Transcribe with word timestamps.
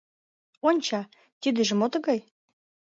Онча:— 0.67 1.01
Тидыже 1.41 1.75
мо 1.75 1.87
тыгай? 1.93 2.19